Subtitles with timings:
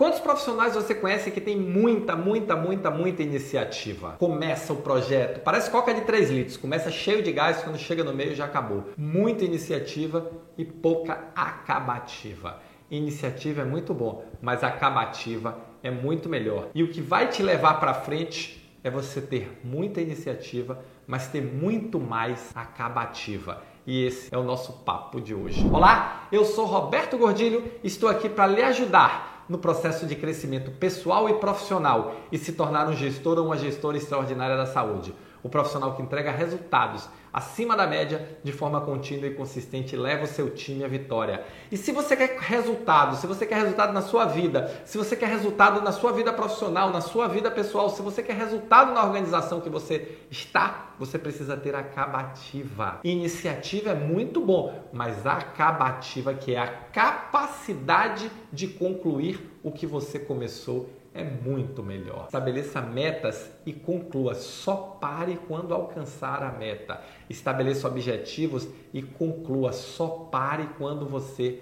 [0.00, 4.16] Quantos profissionais você conhece que tem muita, muita, muita, muita iniciativa?
[4.18, 8.14] Começa o projeto, parece coca de 3 litros, começa cheio de gás, quando chega no
[8.14, 8.86] meio já acabou.
[8.96, 12.62] Muita iniciativa e pouca acabativa.
[12.90, 16.68] Iniciativa é muito bom, mas acabativa é muito melhor.
[16.74, 21.42] E o que vai te levar para frente é você ter muita iniciativa, mas ter
[21.42, 23.62] muito mais acabativa.
[23.86, 25.62] E esse é o nosso papo de hoje.
[25.70, 31.28] Olá, eu sou Roberto Gordilho, estou aqui para lhe ajudar no processo de crescimento pessoal
[31.28, 35.12] e profissional e se tornar um gestor ou uma gestora extraordinária da saúde.
[35.42, 40.26] O profissional que entrega resultados acima da média de forma contínua e consistente leva o
[40.26, 41.44] seu time à vitória.
[41.70, 45.28] E se você quer resultado, se você quer resultado na sua vida, se você quer
[45.28, 49.60] resultado na sua vida profissional, na sua vida pessoal, se você quer resultado na organização
[49.60, 53.00] que você está, você precisa ter acabativa.
[53.04, 60.18] Iniciativa é muito bom, mas acabativa que é a capacidade de concluir o que você
[60.18, 62.26] começou é muito melhor.
[62.26, 64.34] Estabeleça metas e conclua.
[64.34, 67.00] Só pare quando alcançar a meta.
[67.28, 69.72] Estabeleça objetivos e conclua.
[69.72, 71.60] Só pare quando você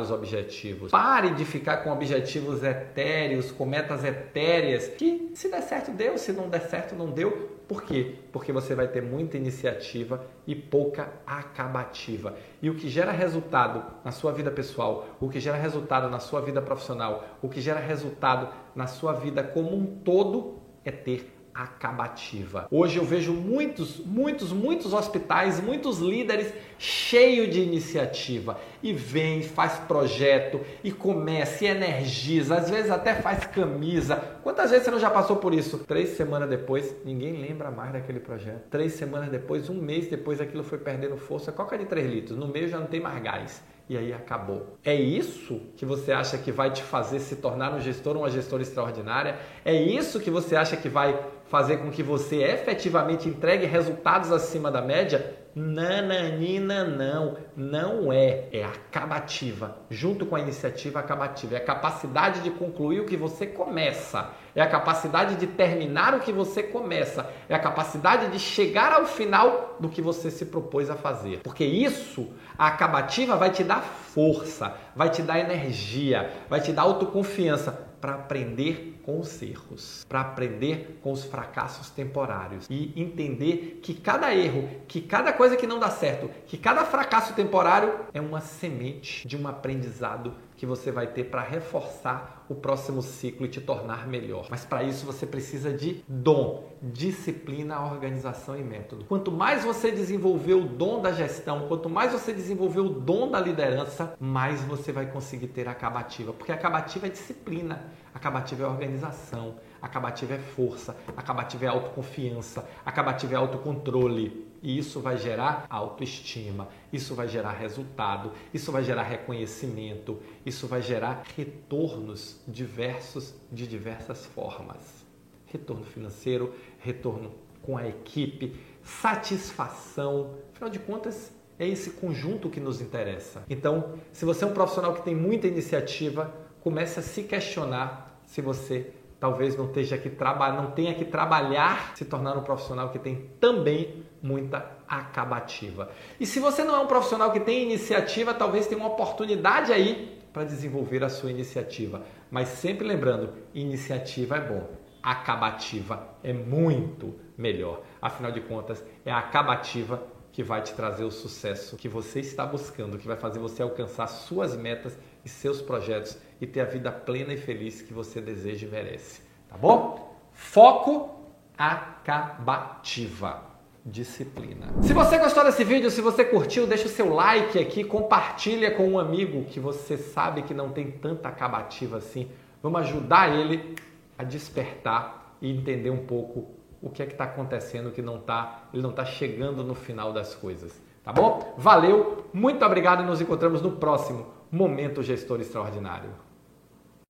[0.00, 0.90] os objetivos.
[0.90, 6.32] Pare de ficar com objetivos etéreos, com metas etéreas, que se der certo deu, se
[6.32, 7.50] não der certo não deu.
[7.68, 8.16] Por quê?
[8.30, 12.36] Porque você vai ter muita iniciativa e pouca acabativa.
[12.60, 16.40] E o que gera resultado na sua vida pessoal, o que gera resultado na sua
[16.40, 22.66] vida profissional, o que gera resultado na sua vida como um todo é ter acabativa.
[22.70, 29.78] Hoje eu vejo muitos, muitos, muitos hospitais, muitos líderes cheios de iniciativa e vem, faz
[29.78, 34.16] projeto e começa e energiza, às vezes até faz camisa.
[34.42, 35.78] Quantas vezes você não já passou por isso?
[35.78, 38.64] Três semanas depois, ninguém lembra mais daquele projeto.
[38.68, 41.52] Três semanas depois, um mês depois, aquilo foi perdendo força.
[41.52, 44.78] Coca de 3 litros, no meio já não tem mais gás e aí acabou.
[44.82, 48.62] É isso que você acha que vai te fazer se tornar um gestor uma gestora
[48.62, 49.38] extraordinária?
[49.64, 51.18] É isso que você acha que vai
[51.54, 55.38] fazer com que você efetivamente entregue resultados acima da média?
[55.54, 58.48] Nananina, não, não é.
[58.50, 59.76] É acabativa.
[59.88, 61.54] Junto com a iniciativa acabativa.
[61.54, 64.32] É a capacidade de concluir o que você começa.
[64.52, 67.30] É a capacidade de terminar o que você começa.
[67.48, 71.38] É a capacidade de chegar ao final do que você se propôs a fazer.
[71.44, 76.82] Porque isso, a acabativa vai te dar força, vai te dar energia, vai te dar
[76.82, 83.94] autoconfiança para aprender com os erros, para aprender com os fracassos temporários e entender que
[83.94, 88.40] cada erro, que cada coisa que não dá certo, que cada fracasso temporário é uma
[88.40, 93.60] semente de um aprendizado que você vai ter para reforçar o próximo ciclo e te
[93.60, 94.46] tornar melhor.
[94.50, 99.04] Mas para isso você precisa de dom, disciplina, organização e método.
[99.06, 103.40] Quanto mais você desenvolver o dom da gestão, quanto mais você desenvolver o dom da
[103.40, 109.56] liderança, mais você vai conseguir ter acabativa, porque acabativa é disciplina, a acabativa é organização,
[109.82, 114.46] a acabativa é força, a acabativa é autoconfiança, a acabativa é autocontrole.
[114.62, 120.80] E isso vai gerar autoestima, isso vai gerar resultado, isso vai gerar reconhecimento, isso vai
[120.80, 125.04] gerar retornos diversos de diversas formas.
[125.44, 130.36] Retorno financeiro, retorno com a equipe, satisfação.
[130.54, 133.44] Afinal de contas, é esse conjunto que nos interessa.
[133.50, 138.40] Então, se você é um profissional que tem muita iniciativa, comece a se questionar se
[138.40, 143.30] você talvez não, esteja que não tenha que trabalhar se tornar um profissional que tem
[143.38, 145.90] também muita acabativa.
[146.18, 150.18] E se você não é um profissional que tem iniciativa, talvez tenha uma oportunidade aí
[150.32, 152.02] para desenvolver a sua iniciativa.
[152.30, 154.68] Mas sempre lembrando, iniciativa é bom,
[155.02, 157.82] acabativa é muito melhor.
[158.00, 160.02] Afinal de contas, é a acabativa
[160.34, 164.08] que vai te trazer o sucesso que você está buscando, que vai fazer você alcançar
[164.08, 168.66] suas metas e seus projetos e ter a vida plena e feliz que você deseja
[168.66, 169.22] e merece.
[169.48, 170.12] Tá bom?
[170.32, 171.08] Foco
[171.56, 173.44] acabativa
[173.86, 174.66] disciplina.
[174.82, 178.88] Se você gostou desse vídeo, se você curtiu, deixa o seu like aqui, compartilha com
[178.88, 182.28] um amigo que você sabe que não tem tanta acabativa assim.
[182.60, 183.76] Vamos ajudar ele
[184.18, 188.64] a despertar e entender um pouco o que é que está acontecendo, que não tá,
[188.72, 190.78] ele não está chegando no final das coisas.
[191.02, 191.54] Tá bom?
[191.56, 196.10] Valeu, muito obrigado e nos encontramos no próximo Momento Gestor Extraordinário.